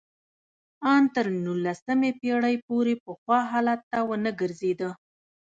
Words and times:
ان 0.91 1.03
تر 1.13 1.25
نولسمې 1.43 2.11
پېړۍ 2.19 2.55
پورې 2.67 2.93
پخوا 3.05 3.39
حالت 3.51 3.81
ته 3.91 3.99
ونه 4.09 4.31
ګرځېده 4.41 4.89